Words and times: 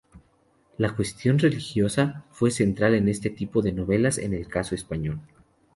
La 0.79 0.95
cuestión 0.95 1.37
religiosa 1.37 2.25
fue 2.31 2.49
central 2.49 2.95
en 2.95 3.07
este 3.07 3.29
tipo 3.29 3.61
de 3.61 3.71
novelas 3.71 4.17
en 4.17 4.33
el 4.33 4.47
caso 4.47 4.73
español. 4.73 5.19